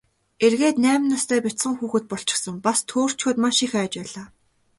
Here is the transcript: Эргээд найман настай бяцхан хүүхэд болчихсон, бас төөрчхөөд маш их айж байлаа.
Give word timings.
Эргээд 0.45 0.77
найман 0.83 1.09
настай 1.13 1.39
бяцхан 1.43 1.73
хүүхэд 1.77 2.05
болчихсон, 2.09 2.55
бас 2.65 2.79
төөрчхөөд 2.89 3.37
маш 3.43 3.57
их 3.65 3.73
айж 3.81 3.93
байлаа. 3.99 4.27